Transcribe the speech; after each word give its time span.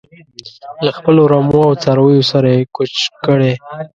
له 0.85 0.91
خپلو 0.97 1.21
رمو 1.31 1.59
او 1.67 1.73
څارویو 1.83 2.29
سره 2.31 2.47
یې 2.55 2.61
کوچ 2.75 2.93
کړی. 3.25 3.51